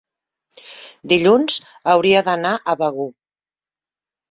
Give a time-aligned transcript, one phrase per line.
[1.13, 1.59] dilluns
[1.95, 3.09] hauria d'anar a Begur.